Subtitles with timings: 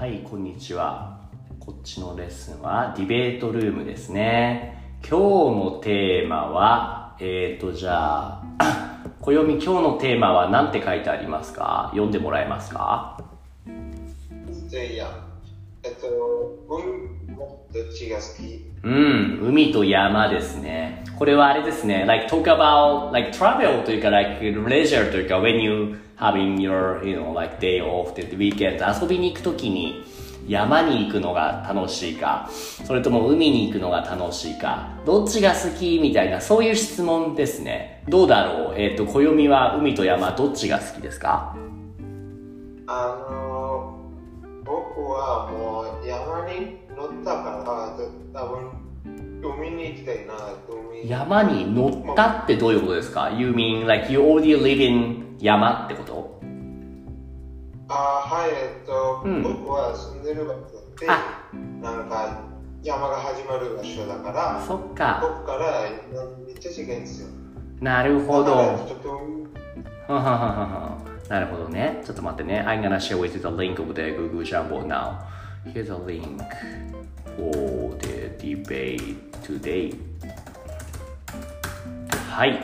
[0.00, 1.20] はい、こんにちは。
[1.58, 4.96] こっちのレッスンはディベートルームですね。
[5.06, 8.42] 今日のテーマは、えーと、じゃあ、
[9.20, 11.88] 暦今日のテーマは何て書いてありますか？
[11.90, 13.22] 読んでもらえますか、
[15.82, 16.06] えっと、
[16.68, 18.66] 海もどっちが好き？
[18.82, 21.04] うん、海と山ですね。
[21.18, 22.04] これはあれですね。
[22.06, 27.58] like talk about like travel というか like leisure というか when you having your you know like
[27.58, 30.04] day off で weekend 遊びに行くときに
[30.48, 32.48] 山に行くのが楽しいか、
[32.84, 38.02] それとも海に行くのが楽しいか、どっちが好きみたいなそういう質問ですね。
[38.08, 38.74] どうだろう？
[38.76, 41.56] えっ、と、暦は海と山どっちが好きですか？
[42.86, 43.39] あの、僕
[45.10, 47.96] はもう山に乗ったか
[48.32, 48.70] ら、多分
[49.42, 50.34] 海に行きたいな、
[50.68, 56.40] 海山に乗ったってどういうことですか ?You mean like you already live in 山ってこと？
[57.88, 60.60] あはい、えっと、うん僕は住んでる場所
[61.00, 61.48] で、あ
[61.82, 62.42] なんか
[62.82, 65.18] 山が始まる場所だから、そっか。
[65.22, 65.90] 僕から
[66.46, 67.28] めっちゃ近いんですよ。
[67.80, 68.52] なるほど。
[68.52, 68.58] は
[70.14, 70.98] ははは
[71.30, 72.02] なるほどね。
[72.04, 72.60] ちょっと待ってね。
[72.66, 75.20] I'm gonna share with you the link of the Google Jamboard now.
[75.72, 76.42] Here's a link
[77.36, 79.96] for the debate today.
[82.28, 82.58] はい。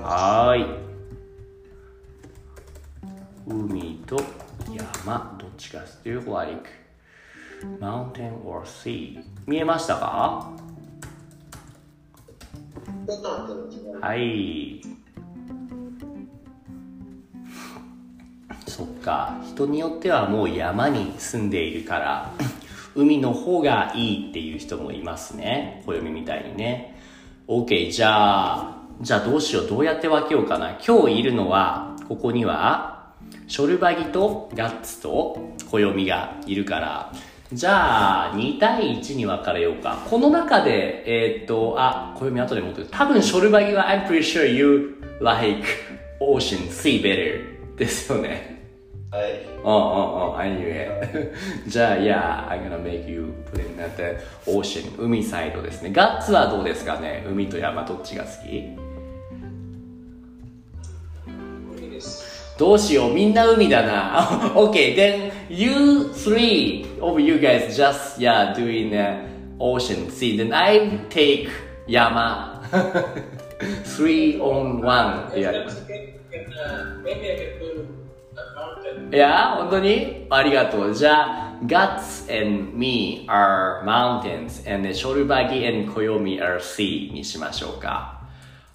[0.00, 0.82] はーい。
[3.48, 4.16] 海と
[5.04, 6.70] 山、どっちが好き ?Do you like
[7.80, 9.24] mountain or sea?
[9.44, 10.52] 見えましたか
[14.00, 14.80] はい。
[18.66, 19.40] そっか。
[19.44, 22.32] 人によってはもう山に住んでいるから、
[22.94, 25.82] 海の方がいいっていう人もいますね。
[25.86, 26.98] 暦みたいにね。
[27.48, 29.66] OK、じゃあ、じゃあどうしよう。
[29.66, 30.78] どうやって分けようかな。
[30.86, 33.12] 今日いるのは、ここには、
[33.48, 35.38] ショルバギとガッツと
[35.70, 37.12] 暦がいるから、
[37.52, 39.98] じゃあ、2対1に分かれようか。
[40.08, 42.88] この中で、えーっと、あ、暦後で持ってる。
[42.90, 45.62] 多分ショルバギは I'm pretty sure you like
[46.20, 48.62] ocean, sea better ですよね。
[49.10, 49.32] はい。
[49.62, 51.32] うんうんうん、I knew it.
[51.68, 54.98] じゃあ、yeah, I'm gonna make you put in at the ocean.
[54.98, 55.90] 海サイドですね。
[55.92, 57.22] ガッツはどうですかね？
[57.28, 58.64] 海と山どっちが好き？
[62.62, 64.52] どうしよう、みんな海だな。
[64.54, 69.26] okay, then you three of you guys just, yeah, doing uh,
[69.58, 70.08] ocean.
[70.08, 71.48] See, then I take
[71.88, 72.62] 山。
[73.82, 75.84] three on one でやります。
[75.88, 76.06] Maybe
[77.04, 77.82] I can put
[78.36, 78.42] a
[79.10, 79.12] mountain.
[79.12, 80.94] いや、本当にありがとう。
[80.94, 88.22] じゃあ、Guts and me are mountains and Shorubagi and Koyomi are sea にしましょうか。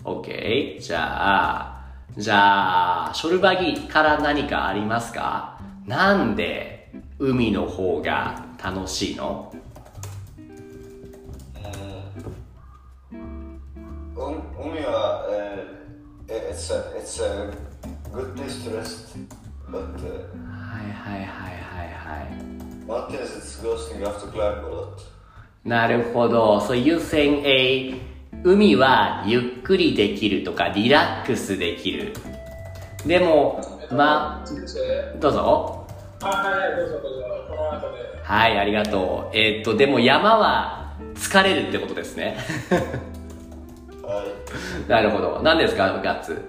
[0.03, 0.81] OK?
[0.81, 1.76] じゃあ、
[2.15, 9.53] じゃあ、ショルバギから何かありますかなんで海の方が楽しいの
[14.15, 15.77] Um, Umi は、uh,
[16.27, 17.53] it's a it's a
[18.11, 19.15] good place to rest,
[19.69, 22.57] but uh, はいはいはいはいはい。
[22.87, 23.99] mountains it's ghosting.
[23.99, 24.97] You have to climb a lot.
[25.63, 26.59] なるほど。
[26.59, 28.16] So you think a
[28.47, 32.13] 海はゆっくりできるとかリラックスできる。
[33.05, 33.59] でも、
[33.91, 34.49] まあ、
[35.19, 35.85] どうぞ。
[36.21, 36.27] あ、
[38.23, 39.37] はい、ありがとう。
[39.37, 42.37] えーっと、でも山は疲れるってことですね。
[44.01, 44.89] はい。
[44.89, 45.41] なるほど。
[45.43, 46.41] 何ですか、ガッツ？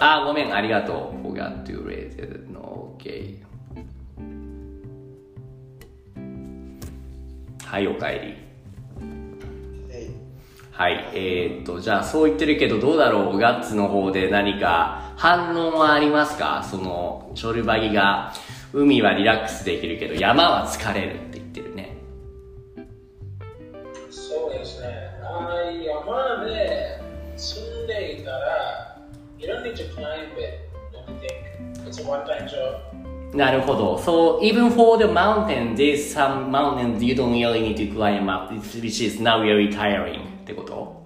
[0.00, 1.26] あ、ごめん、ありがとう。
[1.26, 2.44] forgot to raise it.
[7.64, 8.45] はい、おかえり。
[10.76, 10.94] はい。
[10.94, 18.34] はい、えー、っと、じゃあそう言ってるけどどうだろうガッツの方で何か反論はありますかその、ショルバギが、
[18.74, 21.96] 海はリラックスできるけど山は疲れるって言ってるね。
[24.10, 24.88] そうですね。
[25.22, 27.00] あ山で
[27.36, 28.98] 住んでいたら、
[29.38, 31.88] you don't need to climb it, don't you think?
[31.88, 33.34] It's a one-time job.
[33.34, 33.96] なるほど。
[33.96, 39.02] So even for the mountain, there's some mountains you don't really need to climb up, which
[39.02, 41.02] is not very tiring ってこと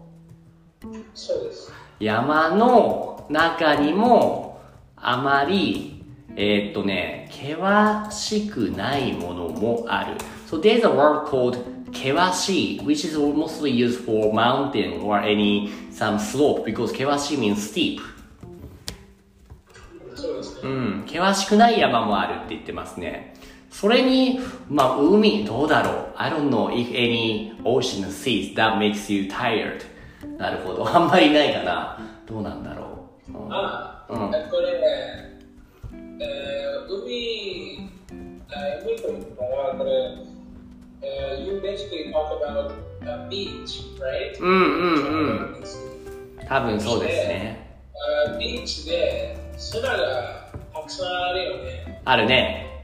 [1.15, 1.73] そうです。
[1.99, 4.61] 山の中にも
[4.97, 6.05] あまり、
[6.37, 7.57] えーっとね、険
[8.11, 10.17] しくないものもある。
[10.47, 16.65] So there's a word called 険しい which is mostly used for mountain or any some slope
[16.65, 18.01] because 険しい means steep.
[20.15, 20.61] そうですね。
[20.65, 23.30] うん、険しくない山もあるって言ってますね。
[23.81, 24.39] それに、
[24.69, 29.81] まあ、海、どうだろう ?I don't know if any ocean seas that makes you tired.
[30.37, 30.87] なるほど。
[30.87, 31.99] あんまりないかな。
[32.27, 33.33] どうなんだろう。
[33.33, 34.83] うんあ、うんえこれ、
[35.93, 37.91] えー、海、
[38.51, 39.91] えー、海というのは、これ、
[41.01, 42.75] えー、you basically talk about
[43.07, 44.39] a beach, right?
[44.43, 45.65] うんうんうん。
[46.47, 47.81] 多分そうですね。
[48.29, 52.03] あビーチで砂がたくさんあるよね。
[52.05, 52.80] あるね。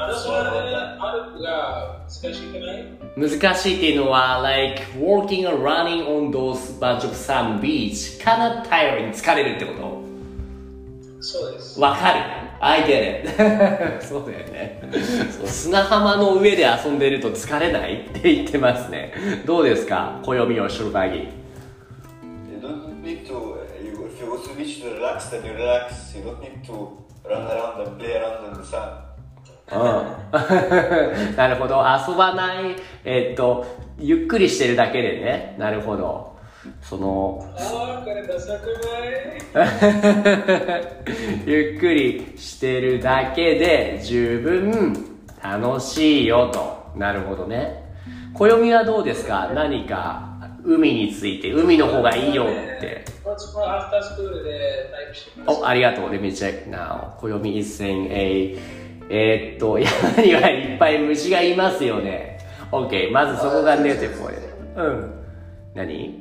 [0.00, 0.14] 難
[2.34, 2.40] しい
[3.16, 9.72] 難しいっていうのは、like walking or running on those bunch of sand beach kind of tiring 疲れるってこ
[11.20, 11.74] そうです。
[11.76, 12.20] とわかる
[12.60, 13.24] ?I get
[13.98, 14.80] it そうだよね
[15.30, 15.46] そう。
[15.46, 19.12] 砂浜の上で遊んでると疲れないって言ってますね。
[19.44, 21.18] どうですか暦をシュルバギ。
[21.18, 21.26] You
[22.60, 25.52] don't need to, uh, you, if you go to the beach to relax, then you
[25.52, 26.14] relax.
[26.16, 26.96] You don't need to
[27.28, 29.09] run around and play around in the sand.
[29.72, 29.80] うん。
[31.36, 31.82] なるほど。
[32.08, 33.64] 遊ばない、えっと、
[33.98, 35.54] ゆっくりしてるだけでね。
[35.58, 36.30] なるほど。
[36.82, 38.66] その、ああ、これダサく
[39.54, 39.70] ない？
[41.46, 44.92] ゆっくりしてるだけで十分
[45.42, 46.80] 楽しいよと。
[46.98, 47.84] なるほどね。
[48.34, 49.50] 暦はどうですか？
[49.54, 50.28] 何か
[50.64, 52.46] 海について、海の方がいいよっ
[52.80, 53.04] て。
[55.46, 56.10] お、ありがとう。
[56.10, 57.16] Let me check now.
[57.20, 58.58] 暦 is saying a
[59.10, 62.38] え、っと、 山にはいっぱい虫がいますよね。
[62.70, 63.10] OK。
[63.10, 64.10] まずそこがネーティ
[64.76, 64.82] ブ。
[64.82, 65.12] うん。
[65.74, 66.20] 何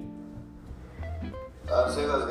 [1.67, 2.27] ？Uh, same, same,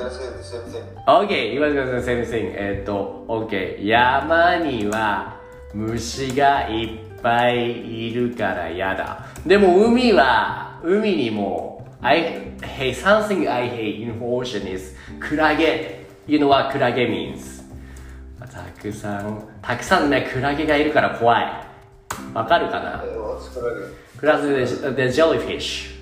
[2.02, 5.36] 先生、えっ、ー、と、OK、山には
[5.72, 6.88] 虫がいっ
[7.22, 9.26] ぱいいるから嫌だ。
[9.46, 16.04] でも海は、海にも、I hate, something I hate in ocean is クラゲ。
[16.26, 17.57] You know クラゲ means?
[18.58, 21.44] たくさんたくさんねクラゲがいるから怖い
[22.34, 23.04] わかるかな？
[24.18, 25.98] クラゲでジェリーフィッシュ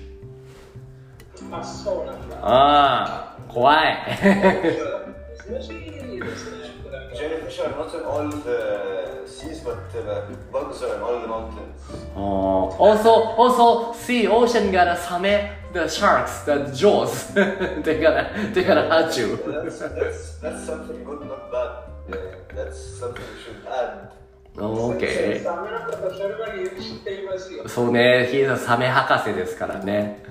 [1.55, 4.29] あそうなんだあ怖いジェ
[5.59, 8.37] リーフィッシュは、もちろん、all the
[9.25, 9.99] seas, but the
[10.51, 11.77] bugs are in all the mountains.
[12.15, 12.19] ああ、
[12.77, 17.33] also, also, sea, ocean からサメ、the sharks, the jaws,
[17.83, 19.45] てから、てから、はチュー。
[22.09, 22.15] Uh,
[22.55, 24.09] that's something we should add.
[24.59, 25.43] Okay.
[27.67, 30.23] そうね、ヒーザサメ博士ですからね。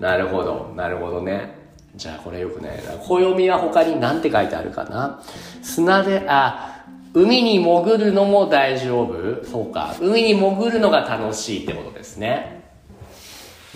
[0.00, 1.58] なるほど、なるほどね。
[1.94, 5.22] じゃあこれよくね、暦は他に何て書いてあるかな
[5.62, 9.94] 砂で、あ、海に潜るのも大丈夫そうか。
[10.00, 12.64] 海に潜るのが楽しいってことですね。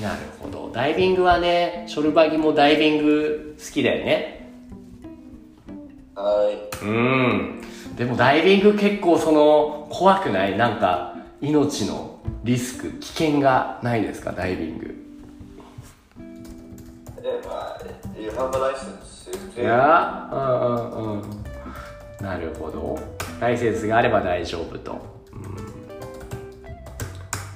[0.00, 0.70] なるほど。
[0.72, 4.37] ダイビングはね、ショルバギもダイビング好きだよね。
[6.20, 6.84] はい。
[6.84, 7.60] うん。
[7.96, 10.58] でもダイビング結構その、怖くない？
[10.58, 14.32] なんか、命のリスク、危険がないですか？
[14.32, 14.94] ダイビング。
[17.22, 17.78] え、まあ、
[18.18, 19.60] you have a license.
[19.60, 20.38] いやうう
[21.00, 21.44] んうん。
[22.20, 22.98] なるほど。
[23.40, 24.98] ライセンスがあれば大丈夫と。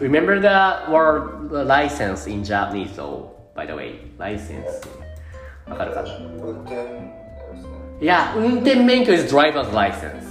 [0.01, 0.49] Remember the
[0.91, 3.99] word license in Japanese though, by the way?
[4.19, 4.65] License.
[5.69, 6.05] わかるか
[8.03, 10.23] uh, いや、運転免許 is driver's license.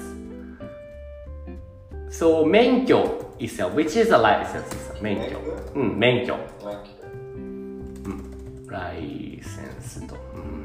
[2.10, 4.68] So, 免許 itself, which is a license?
[4.76, 5.40] is a 免許。
[5.74, 6.36] うん、免許。
[8.68, 10.16] ライセンスと。
[10.36, 10.62] うん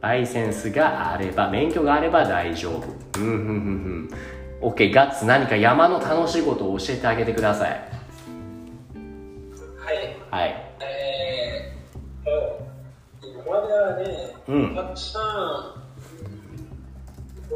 [0.00, 3.20] ライセンスがあれば、免許があれば大丈夫。
[3.20, 4.08] うん、うん、うん、
[4.62, 4.70] うん。
[4.70, 7.70] OK、ガッツ何か山の楽しいことを教えてあげてください。
[9.78, 10.16] はい。
[10.30, 10.72] はい。
[10.80, 12.66] えーと、
[13.26, 15.18] 今まではね、うんたくさ
[15.82, 15.85] ん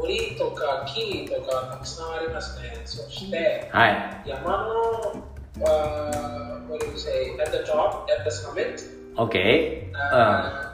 [0.01, 2.81] 森とか木とかたくさんありますね。
[2.85, 4.23] そして、はい。
[4.25, 5.23] 山の、
[5.59, 8.81] uh, what do you say, at the top, at the summit,
[9.15, 9.91] OK?
[9.91, 10.71] う uh,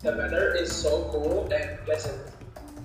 [0.00, 2.14] the weather is so cool and pleasant.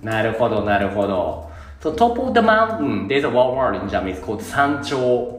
[0.02, 0.06] ん。
[0.06, 1.48] なるほど、なるほど。
[1.80, 5.38] So, top of the mountain, there's a one word in Japanese called 山頂。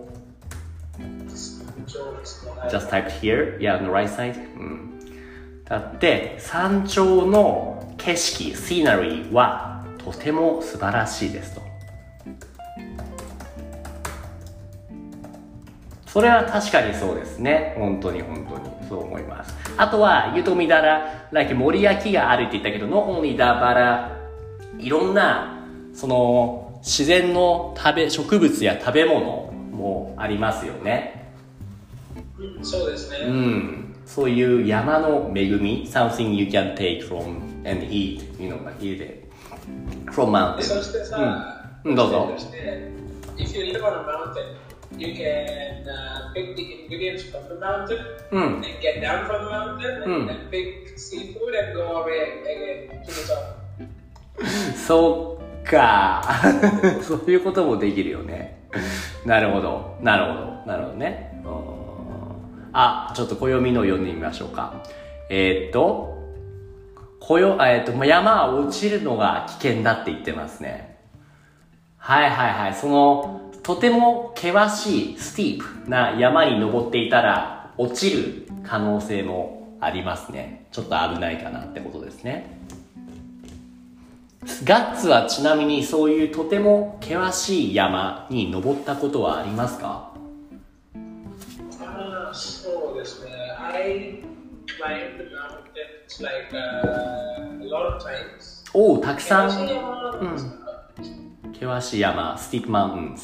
[2.69, 4.35] Just typed here, yeah, on the right side.
[4.57, 4.99] うん。
[5.65, 9.78] だって、山頂の景色、シナリーは
[10.11, 11.61] ととても素晴らしいですと。
[16.07, 17.75] それは確かにそうですね。
[17.77, 18.89] 本当に本当に。
[18.89, 19.53] そう思います。
[19.77, 24.17] あとは、ゆとみだら、like 森焼きがあるって言ったけど、not only だから、
[24.79, 25.63] いろんな、
[25.93, 31.33] その、自然の食べ、植物や食べ物もありますよね。
[32.39, 33.17] うんそうですね。
[33.27, 33.95] うん。
[34.05, 39.18] そういう山の恵み、something you can take from and eat, you know, eat
[40.11, 40.61] from mountain.
[40.61, 41.17] そしてさ、
[41.83, 42.35] うんどうぞ
[43.37, 44.57] if you live on a mountain,
[44.97, 47.97] you can uh, pick the ingredients from the mountain
[48.31, 48.43] うん。
[48.55, 50.29] and get down from the mountain and, Mm.
[50.29, 54.75] and pick seafood and go away again to the top.
[54.75, 56.21] そっか。
[57.01, 58.57] そういうこともできるよね。
[59.25, 59.97] なるほど。
[60.01, 60.45] なるほど。
[60.65, 61.41] なるほどね。
[61.45, 61.79] うん
[62.71, 64.83] あ、ちょっと暦の読んでみましょうか。
[65.29, 66.18] えーっと、
[67.19, 70.97] こよ、えーと、山は落ちるのが危険だって言ってますね。
[71.97, 72.73] はいはいはい。
[72.73, 80.65] その、とても険しい、スティープな山に登っていたら、落ちる可能性もありますね。
[80.71, 82.57] ちょっと危ないかなってことですね。
[84.63, 90.11] ガッツはちなみにそういうとても険しい山に登ったことはありますか？
[96.21, 98.63] Like uh, a lot of times.
[98.73, 100.59] おお、たくさん山なん
[101.53, 103.23] 険しい山、 steep mountains。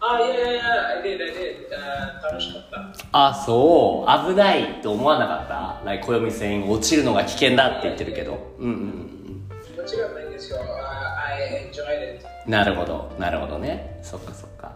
[0.00, 1.68] あ、いやいやいや、I did, I did.
[1.70, 3.28] Uh, 楽しかった。
[3.28, 8.54] あ、そう、危ないと思わなかった ?like 稜線落ちるのが危険だって言ってるけど。
[8.58, 9.76] うんうんうん。
[9.76, 10.58] もちろんないですよ。
[10.58, 12.26] Uh, I enjoyed it.
[12.46, 13.98] なるほど、なるほどね。
[14.02, 14.72] そっかそっか。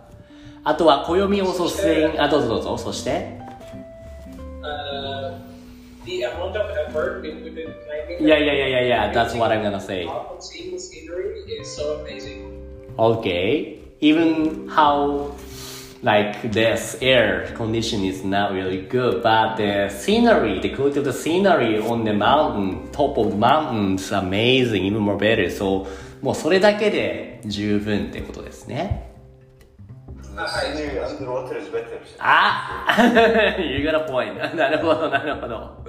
[0.64, 2.78] あとは暦をそして、あ、どうぞどうぞ。
[2.78, 3.38] そして、
[4.60, 5.47] Uh,
[6.08, 8.24] the amount of effort we put in climbing.
[8.24, 10.08] いやいやいやいやいや、that's what I'm gonna say.
[10.40, 12.48] Seeing the scenery is so amazing.
[12.98, 13.78] Okay.
[14.00, 15.34] Even how
[16.02, 21.12] like this air condition is not really good, but the scenery, the quality of the
[21.12, 25.50] scenery on the mountain, top of the mountain is amazing, even more better.
[25.50, 25.86] So
[26.22, 29.07] もうそれだけで十分ってことですね。
[30.38, 31.98] The scenery underwater is better.
[32.20, 32.86] あ
[33.58, 34.54] You got a point.
[34.54, 35.84] なるほど、なるほど。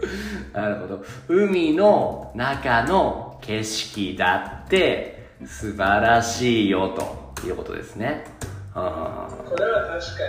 [0.53, 1.03] なるほど。
[1.27, 8.25] 海の中の景色だって素晴らしいよということですね。
[8.73, 10.23] あこれは確か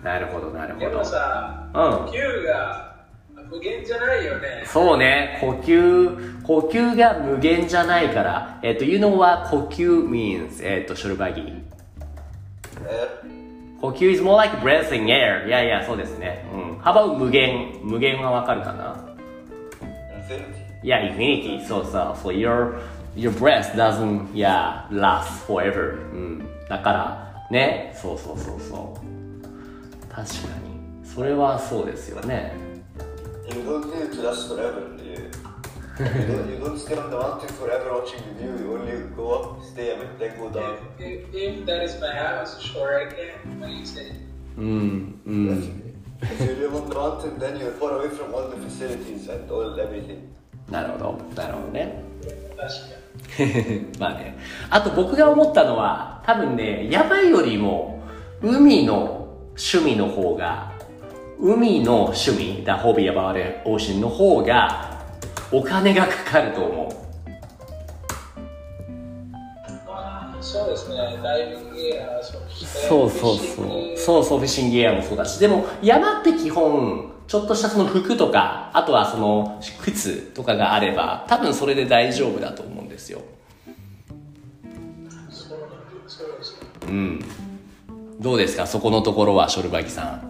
[0.00, 0.80] ーなるほど、なるに。
[0.80, 1.04] でもほど。
[1.04, 2.96] さ、うん呼吸が
[3.50, 4.64] 無限じゃないよね。
[4.64, 10.60] そうね、呼吸、呼吸が無限じゃないから、えっ、と、you know what 呼吸 means?
[10.62, 11.70] えっ、と、ショルバギー。
[12.88, 13.29] Air.
[13.80, 15.46] 呼吸 is more like breathing air.
[15.46, 16.46] いやいや、そうですね。
[16.52, 16.78] うん。
[16.80, 19.06] How about 無限無限はわかるかな
[20.28, 20.60] Infinity.
[20.82, 21.66] Yeah, infinity.
[21.66, 22.80] So, so, so your,
[23.16, 25.94] your breath doesn't, yeah, last forever.
[26.12, 26.48] うん。
[26.68, 27.92] だから、ね。
[27.94, 30.14] そうそうそうそう。
[30.14, 30.32] 確か
[30.62, 31.06] に。
[31.06, 32.52] それはそうですよね。
[33.48, 34.99] Don't need to last forever.
[36.00, 38.56] You, don't, you don't stay on the mountain forever watching the view.
[38.58, 40.78] You only go up, stay a bit, then go down.
[40.98, 43.60] If, if that is my house, sure I can.
[43.60, 44.12] What do you say?
[44.56, 45.94] うん、うん。
[46.22, 49.74] If you live on the mountain, then you're far away from all the facilities and all
[49.74, 50.20] everything.
[50.70, 51.18] なるほど。
[51.34, 52.02] なるほどね。
[52.56, 53.98] 確かに。
[53.98, 54.38] まあね。
[54.70, 58.02] あと僕が思ったのは、多分ね、山よりも、
[58.40, 60.72] 海の趣味の方が、
[61.38, 64.89] 海の趣味、the hobby about the ocean の方が、
[65.52, 67.00] お金がかかると思う。
[70.42, 70.96] そうですね。
[71.22, 73.96] ダイビングギア、そうそうそう。
[73.96, 75.38] そうそう、フィッシングギアもそうだし。
[75.38, 83.20] でも、山って基本、ちょっとしたその服とか、あとはその靴とかがあれば、多分それで大丈夫だと思うんですよ。
[86.88, 87.24] うん。
[88.18, 88.66] どうですか？
[88.66, 90.29] そこのところは、ショルバギさん。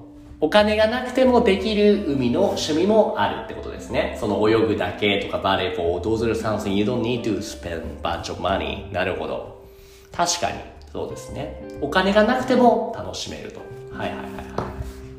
[0.43, 4.17] お金がなくてもできる海の趣味もあるってことですね。
[4.19, 8.91] その泳ぐだけとかバレーボール、those are something you don't need to spend bunch of money.
[8.91, 9.63] なるほど。
[10.11, 10.57] 確かに、
[10.91, 11.63] そうですね。
[11.79, 13.59] お金がなくても楽しめると。
[13.95, 14.25] はいはいはい。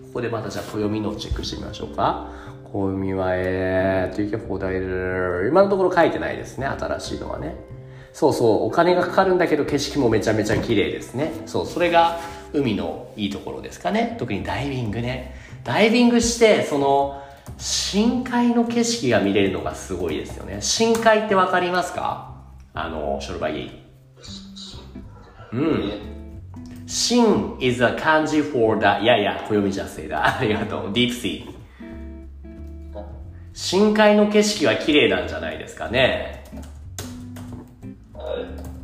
[0.06, 2.28] ここでまたじゃあ暦のチェックしてみましょうか。
[2.72, 7.54] 暦は、えー、と、いうか、今のところ書いてないですね、新しいのはね。
[8.12, 11.32] そうそう、お金がかかるんだけど景色もめちゃめちゃ綺麗ですね。
[11.46, 12.18] そう、それが
[12.52, 14.16] 海のいいところですかね。
[14.18, 15.34] 特にダイビングね。
[15.64, 17.22] ダイビングして、その、
[17.58, 20.60] 深海の景色が見れるのがすごいですよね。
[20.60, 22.34] 深海ってわかりますか？
[22.74, 23.70] あの、ショルバギー。
[25.52, 25.92] うん。
[26.86, 30.38] 深 is a kanji for the, いやいや、暦じゃせいだ。
[30.38, 30.92] ありがとう。
[30.92, 31.44] deep sea。
[33.54, 36.44] 深海の景色は綺麗なんじゃないですかね。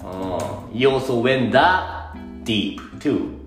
[0.03, 0.79] うん。
[0.79, 2.13] You also went that
[2.45, 3.38] deep too.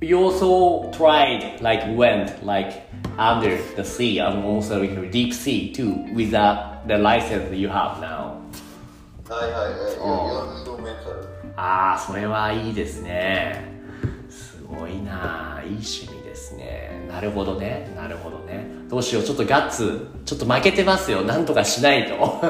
[0.00, 0.08] なさい。
[0.08, 2.82] You also tried, like, went, like,
[3.18, 8.00] under the sea and also like deep sea too, with the, the license you have
[8.00, 8.40] now.
[9.28, 10.02] はいはい、えー、
[10.72, 11.28] 40メートル。
[11.56, 13.64] ああ、それはいいですね。
[14.28, 17.06] すごいな、いい趣味ですね。
[17.08, 18.66] なるほどね、なるほどね。
[18.88, 21.22] どうしよう、ちょっとガッツ、ちょっと負けてますよ。
[21.22, 22.40] なんとかしないと。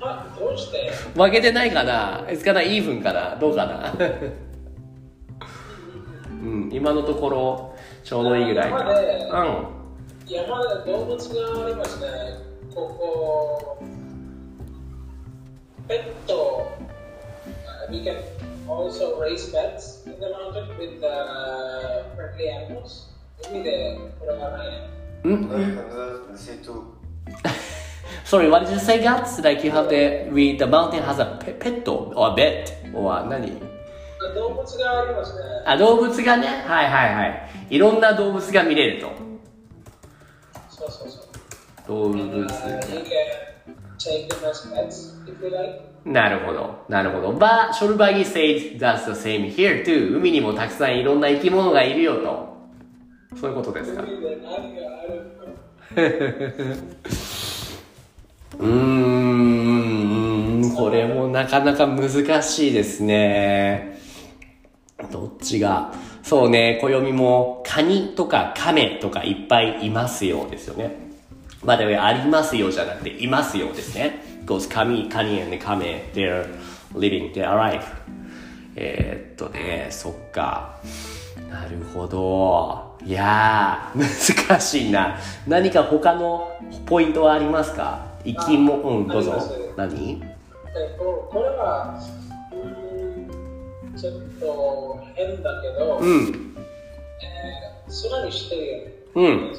[0.00, 3.94] あ、どうして負けてないかな ?It's gonna even かなどうかな
[6.42, 8.78] うん、今のところ、ちょうどいいぐらいか。
[8.78, 9.66] 山でうん。
[10.26, 12.08] 山で動物がありますね。
[12.74, 13.78] ここ、
[15.86, 16.72] ペット、
[17.88, 18.16] uh, we can
[18.68, 23.08] also raise pets in the mountain with uh, friendly animals.
[23.48, 24.88] 海でこれがないね。
[25.24, 25.64] うんはい、
[26.36, 26.82] the sea too.
[28.24, 29.42] Sorry, what did you say, Guts?
[29.42, 32.82] Like you have the, we, the mountain has a pet, or bed?
[32.94, 33.71] or 何
[34.34, 35.42] 動物がありますね。
[35.66, 37.48] あ、動物がね、はいはいはい。
[37.70, 39.10] いろんな動物が見れると。
[40.68, 41.22] そうそうそう。
[41.88, 42.46] 動物
[45.44, 45.82] Uh.
[46.04, 46.84] なるほど。
[46.88, 47.32] なるほど。
[47.32, 50.16] But, ショルバギ said that's the same here too.
[50.16, 52.52] 海にもたくさんいろんな生き物がいるよと。
[53.40, 54.02] そういうことですか。
[58.58, 58.68] うー
[60.66, 63.91] ん、これもなかなか難しいですね。
[65.42, 65.92] ちが。
[66.22, 70.96] そうね、暦もカニとかカメとかいっぱいいますよですよね。
[71.64, 74.20] まあでもありますよじゃなくていますよですね。
[74.46, 76.46] Because カニ、カニ and カメ、they're
[76.94, 77.82] living, they're alive.
[78.76, 80.76] えーっとね、そっか。
[81.50, 82.96] なるほど。
[83.04, 83.98] いやー、
[84.48, 85.16] 難しいな。
[85.46, 86.50] 何か他の
[86.86, 88.06] ポイントはありますか？
[88.24, 89.34] 生き物、うん、どうぞ。
[89.76, 90.22] 何？
[90.74, 92.00] えここれは、
[93.96, 96.56] ちょっと変だけど、うん、
[97.20, 97.92] えー、
[98.30, 98.92] してるよね。
[99.14, 99.54] うん。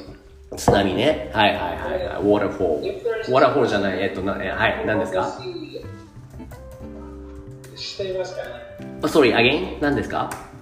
[0.56, 1.30] 津波ね。
[1.32, 2.22] はいはいはいはい。
[2.22, 2.94] ウォーターフォール。
[2.94, 5.40] ウォーターフォールじゃない、えっと、なえはい、何ですか？
[7.76, 8.50] 知っていますかね
[9.02, 9.80] oh, ?Sorry, again?
[9.80, 10.53] 何ですか？Uh,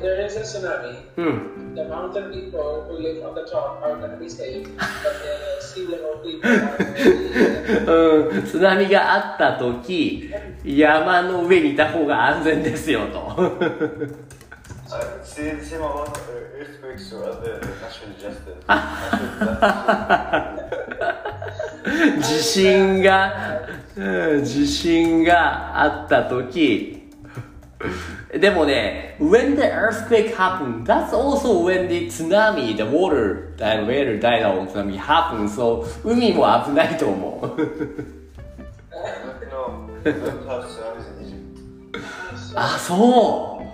[0.00, 1.74] there is a tsunami, うん。
[1.74, 5.86] the mountain people who live on the top are going to be safe, but the sea
[5.86, 7.04] level people are going to
[7.84, 10.30] be うん、津波があった時、
[10.64, 13.20] 山の上にいた方が安全ですよと。
[14.90, 16.12] Uh, see, see my one uh,
[16.58, 18.56] earthquakes or other natural disaster.
[18.66, 20.70] Natural disaster.
[22.20, 23.62] 地震が、
[23.96, 27.08] うん、地震があった時、
[28.38, 34.96] でもね、when the earthquake happened, that's also when the tsunami, the water, the weather died on tsunami
[34.96, 38.20] happened, so 海も危ないと思う。
[42.54, 43.64] あ、そう。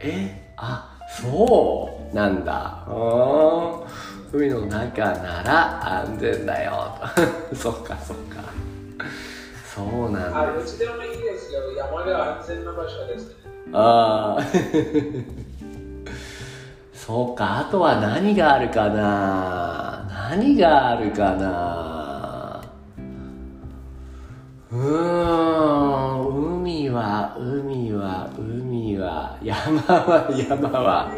[0.00, 2.84] え、あ、そうなんだ。
[2.86, 3.86] うーん
[4.32, 6.94] 海の中なら安全だよ。
[7.50, 8.42] とそっかそっか。
[9.74, 10.42] そうなんだ。
[10.42, 11.72] あ、どっちでもいいですよ。
[11.76, 13.34] 山が安全な場所です。
[13.72, 14.42] ああ。
[16.92, 22.60] そうか、あとは何があるかな何があるかな
[24.72, 31.12] うーん、海は、海は、海は、山は、山は。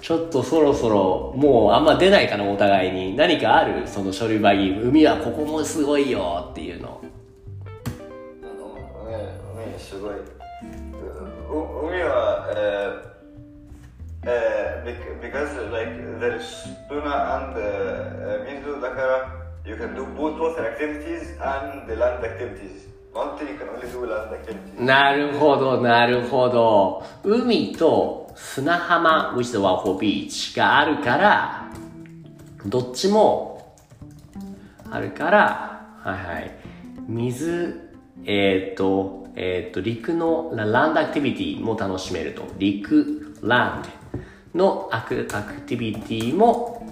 [0.00, 3.14] ちょっとそろそろ、もうあんま出ないかな、お互いに。
[3.14, 3.86] 何かある？
[3.86, 4.88] その処理バギー。
[4.88, 7.00] 海はここもすごいよっていうの。
[9.06, 10.14] 海海すごい。
[11.82, 13.10] 海は、えー
[14.26, 15.90] えー bec- because like
[16.20, 16.44] there is
[16.88, 19.32] tuna and uh, mizu だから
[19.64, 22.88] you can do both water activities and the land activities.
[23.14, 24.84] Mountain you can only do land activities.
[24.84, 27.02] なるほど、なるほど。
[27.24, 31.70] 海と砂浜、which is one for beach があるから、
[32.66, 33.74] どっちも
[34.90, 36.50] あるから、はいはい。
[37.08, 37.90] 水、
[38.24, 42.42] えーっと、えーと、陸のランドアクティビティも楽しめると。
[42.58, 43.82] 陸、ラン
[44.54, 46.86] ドのアクアクティビティも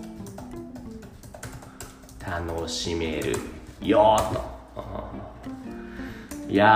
[2.20, 3.36] 楽しめる
[3.82, 4.58] よと。
[6.48, 6.66] いや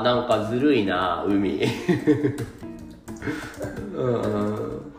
[0.00, 1.60] ー、なんかずるいな、海。
[3.94, 4.92] うん、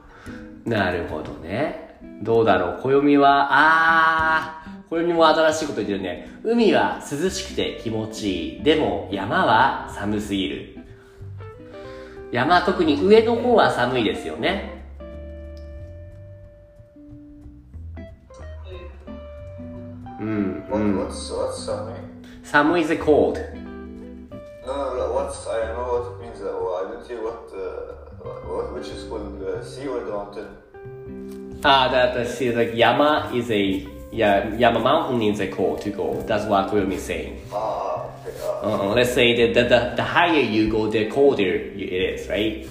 [0.65, 1.97] なるほどね。
[2.21, 4.58] どうだろう、暦は、あー、
[4.89, 6.29] 暦も新しいこと言ってるね。
[6.43, 8.63] 海は涼しくて気持ちいい。
[8.63, 10.79] でも山は寒すぎる。
[12.31, 14.83] 山、特に上の方は寒いですよね。
[20.19, 21.07] うん、What, うん。
[21.07, 21.95] what's what's something?
[22.43, 23.39] 寒い is cold.
[24.65, 25.13] No, no, no.
[25.13, 26.41] What's I know what it means.
[26.41, 27.93] Uh, I didn't hear what uh,
[28.47, 30.47] what which is called uh, sea or the mountain.
[31.63, 35.90] Ah, that that see like Yama is a yeah Yama mountain is a cold to
[35.90, 36.22] go.
[36.26, 37.40] That's what Koyomi is saying.
[37.52, 38.32] Ah, okay.
[38.62, 42.28] Uh, Uh, let's say that the, the, the higher you go, the colder it is,
[42.28, 42.66] right?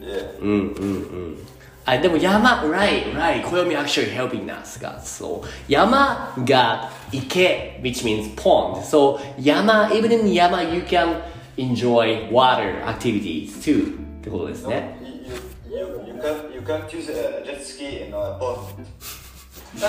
[0.00, 0.40] yeah.
[0.40, 1.38] うんうんうん。
[1.86, 5.02] あ、でも山、right, right, 暦 actually helping us, guys.
[5.02, 8.82] So, 山が池, which means pond.
[8.82, 11.20] So, 山, even in 山 you can
[11.58, 13.98] enjoy water activities too.
[14.20, 14.98] ってことですね。
[15.68, 18.86] You, you, you, you can't you can't use a jet ski in a pond.
[19.77, 19.85] シ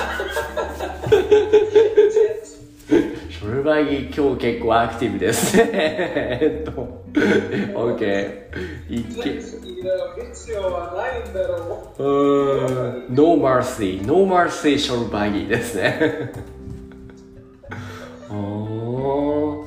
[3.47, 5.71] ョルバギ今日結構アクティブですね。
[5.73, 8.51] えっと、OK。
[8.91, 9.31] 池。
[9.31, 9.93] いや
[10.29, 12.03] 必要はないんだろう。
[12.03, 16.33] うーん、No mercy, no mercy ショルバギですね。
[18.31, 19.67] おー、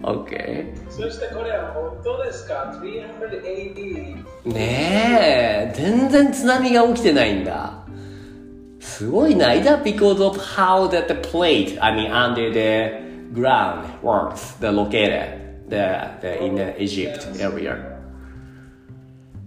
[0.00, 0.90] OK。
[0.90, 4.16] そしてこれは本当ですか ?300 AD。
[4.44, 7.80] ねえ、全然津波が起きてないんだ。
[8.99, 9.53] すごいな。
[9.53, 16.11] Either because of how that the plate, I mean under the ground works, the located, the,
[16.21, 17.95] the in the Egypt area.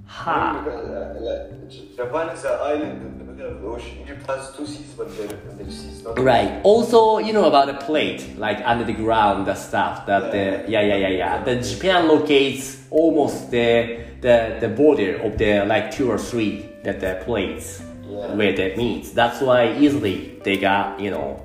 [0.07, 0.62] Ha.
[0.64, 3.98] Because, uh, like, J- Japan is an island in the middle of the ocean.
[4.02, 5.28] Egypt has two seas, but the,
[5.62, 6.18] the seas not.
[6.18, 6.61] Right.
[6.64, 10.81] Also, you know about the plate, like under the ground, the stuff that the yeah
[10.81, 11.44] yeah yeah yeah.
[11.44, 17.00] The Japan locates almost the the the border of the like two or three that
[17.00, 18.35] the plates Yeah.
[18.37, 19.12] where that meets.
[19.12, 21.40] That's why easily they got you know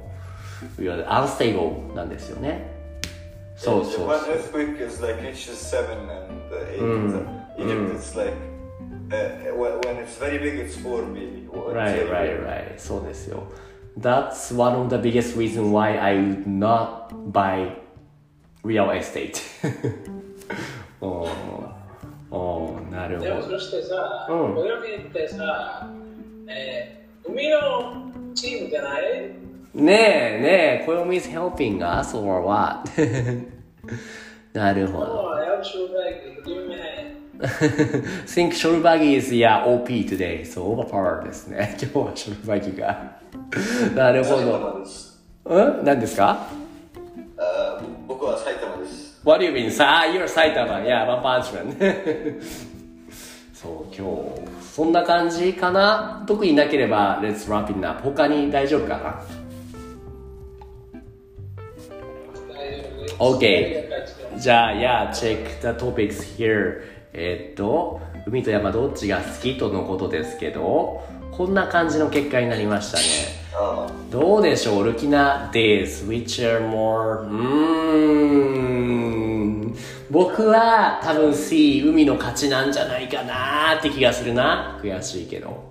[0.79, 2.71] we are unstable なんですよね。
[3.57, 4.61] そうそう Japan そう。
[4.63, 6.09] earthquake is like reaches seven and
[6.51, 7.63] uh, eight.
[7.63, 8.33] Egypt it's like
[9.11, 11.47] uh, when when it's very big, it's four maybe.
[11.51, 12.45] Or it's Right, very right, big.
[12.47, 12.79] right.
[12.79, 13.43] そうですよ。
[13.99, 17.75] That's one of the biggest reason why I would not buy
[18.63, 19.33] real estate.
[21.01, 21.29] おー
[22.31, 23.29] おーなるほど。
[23.29, 25.87] でもそしてさ、うん暦ってさ、
[26.50, 29.32] えー、海のチームじゃないね
[29.74, 32.88] えねえ、暦 is helping us or what?
[34.54, 35.34] なるほど。
[38.26, 40.40] think ショルバギ is yeah OP today.
[40.40, 41.76] So overpowered ですね。
[41.80, 43.20] 今日はショルバギが。
[43.94, 44.84] なるほど。
[45.44, 46.48] うん何ですか
[47.36, 49.20] あ僕は埼玉です。
[49.22, 49.70] What do you mean?
[49.70, 50.78] さあ、you're 埼玉。
[50.78, 52.40] Yeah, one punch man.
[53.52, 56.22] そう、今日、そんな感じかな？
[56.24, 58.00] 特になければ、Let's wrap it up.
[58.00, 59.20] 他に大丈夫かな？
[62.48, 66.82] 大丈夫です OK じゃあ、Yeah, check the topics here.
[67.12, 73.04] えーっと、海と山どっちが好きとのことですけど、こんな感じの結果になりましたね。
[74.12, 77.34] どうでしょう？Looking at this, which are more, うー
[79.72, 79.74] ん。
[80.10, 84.78] 僕は多分 C、海の勝ちなんじゃないかなって気がするな。
[84.82, 85.68] 悔しいけど。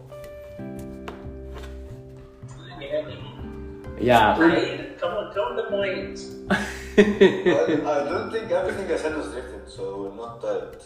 [3.99, 6.19] いや、海 Hey, come on, come on the point.
[6.97, 10.81] I, I don't think everything I said was different, so not that.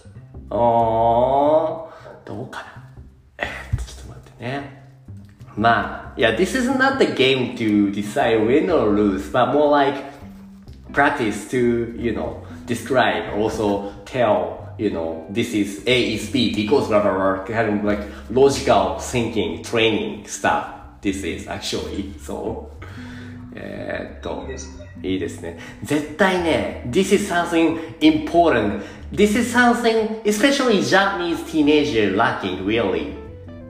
[0.49, 2.89] あーどうかな
[3.37, 4.81] えーちょっと待ってね。
[5.57, 10.01] まあ、いや、this is not the game to decide win or lose, but more like
[10.93, 12.37] practice to, you know,
[12.70, 17.78] describe, also tell, you know, this is A is B because blah blah blah, kind
[17.78, 18.00] of like
[18.30, 20.68] logical thinking, training stuff.
[21.00, 22.70] This is actually, so.
[23.58, 24.46] えーっと、
[25.02, 25.58] いいですね。
[25.82, 28.82] 絶対ね、this is something important.
[29.12, 33.14] This is something, especially Japanese teenager lacking really.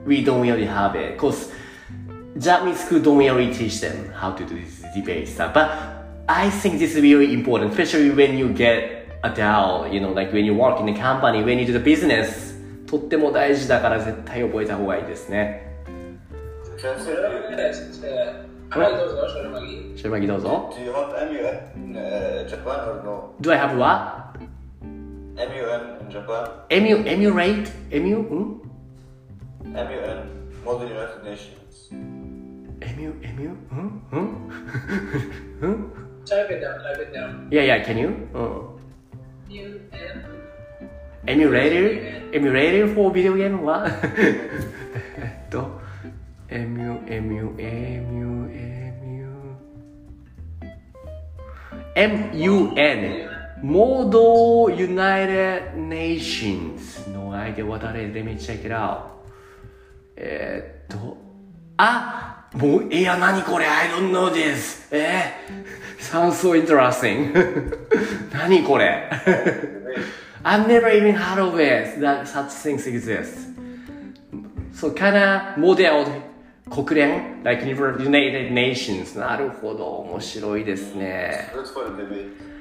[0.05, 1.17] We don't really have it.
[1.17, 1.51] Cause
[2.37, 5.53] Japanese school don't really teach them how to do this debate stuff.
[5.53, 5.71] But
[6.31, 10.45] I think this is really important, especially when you get adult, you know, like when
[10.45, 12.55] you work in a company, when you do the business.
[12.87, 15.67] とっても大事だから絶対覚えた方がいいですね。
[16.77, 18.07] Can I say それはね、先生
[18.69, 19.93] はい、どうぞ、ショルマギ。
[19.95, 20.73] シェルマギどうぞ。
[20.73, 23.33] Do you have MUN in uh, Japan or no?
[23.41, 24.37] Do I have what?
[25.35, 26.49] MUN in Japan?
[26.69, 27.69] Emu, emulate?
[27.91, 28.19] Emu?
[28.19, 28.61] ん
[29.73, 30.23] MUN,
[30.63, 31.91] Modern United Nations.
[32.81, 33.55] Emu, emu?
[33.71, 34.25] ん
[35.65, 37.47] ん Type it down, type it down.
[37.49, 38.09] Yeah, yeah, can you?
[38.33, 38.77] うん。
[39.49, 40.25] U N
[41.25, 42.31] Emulator?
[42.31, 43.87] Emulator for video game は
[45.17, 45.81] えっと、
[46.49, 48.77] emu, emu, emu, emu.
[51.95, 53.27] MUN.
[53.63, 59.01] モード United Nations の相手は誰 ?Let me check it out.
[60.15, 61.17] えーっと、
[61.77, 64.82] あ もう、いや、何これ ?I don't know this.
[64.90, 67.32] えー、sounds so interesting.
[68.32, 69.08] 何これ
[70.44, 73.48] I've never even heard of it that such things exist.
[74.74, 76.08] So kinda modeled
[76.68, 81.52] 国連 like United Nations なるほど面白いですね。
[81.54, 82.51] Let's for the a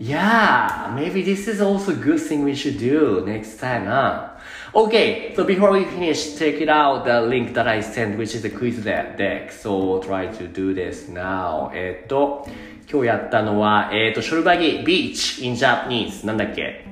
[0.00, 4.30] Yeah, maybe this is also a good thing we should do next time, huh?
[4.74, 8.42] Okay, so before we finish, check it out the link that I sent, which is
[8.42, 9.52] the quiz de- deck.
[9.52, 11.70] So try to do this now.
[11.72, 12.44] えっと、
[12.90, 16.26] 今日やったのは、えっと、ショルバギ、beach in Japanese.
[16.26, 16.84] なんだっけ.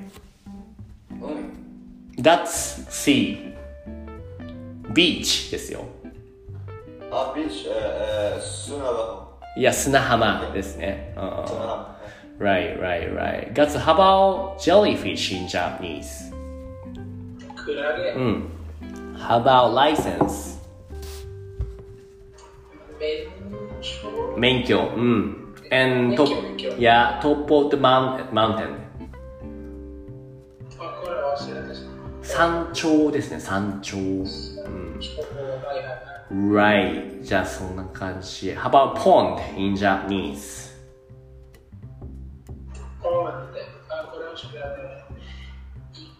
[2.18, 3.54] That's sea.
[4.92, 5.84] beach ですよ。
[7.10, 9.24] Ah, beach, uh, uh, Sunaba.
[9.56, 11.12] いや、砂浜ですね。
[11.16, 11.99] うん Sunaba.
[12.40, 13.52] Right, right, right.
[13.54, 16.32] Guts, how about jellyfish in Japanese?
[17.54, 18.48] クラゲ、うん。
[19.18, 20.58] How about license?
[22.98, 23.28] メン
[23.82, 24.78] チョ免許。
[24.96, 25.36] うん。
[25.70, 28.80] And 免許 top, 免許 yeah, top of the mount- mountain.
[32.22, 33.98] 山頂ですね、山頂。
[33.98, 34.24] う
[36.32, 36.52] ん。
[36.54, 37.22] Right.
[37.22, 38.52] じゃあそんな感じ。
[38.52, 40.69] How about pond in Japanese?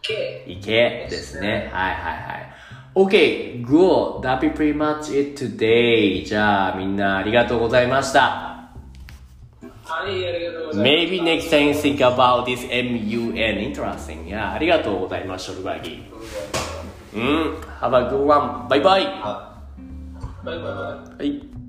[0.02, 0.44] 池。
[0.46, 1.70] 池ですね。
[1.72, 2.50] はいはいはい。
[2.94, 4.20] Okay, good.
[4.20, 6.24] That'll be pretty much it today.
[6.24, 8.70] じゃあみんなありがとうございました。
[9.84, 11.14] はい、ありがとうございます。
[11.14, 13.72] Maybe next time think about this MUN.
[13.72, 14.26] Interesting.
[14.26, 16.02] いや、ありがとうございます、ショルバギ。
[17.14, 17.56] うん。
[17.80, 18.68] Have a good one.
[18.68, 19.02] バイバイ。
[19.22, 19.50] Ah.
[20.44, 21.28] バイバイバイ。
[21.28, 21.59] はい。